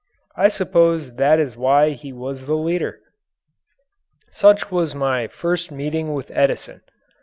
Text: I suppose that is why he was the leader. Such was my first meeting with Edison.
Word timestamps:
I 0.35 0.49
suppose 0.49 1.13
that 1.17 1.39
is 1.39 1.55
why 1.55 1.91
he 1.91 2.11
was 2.11 2.47
the 2.47 2.55
leader. 2.55 2.99
Such 4.31 4.71
was 4.71 4.95
my 4.95 5.27
first 5.27 5.69
meeting 5.71 6.15
with 6.15 6.31
Edison. 6.31 6.81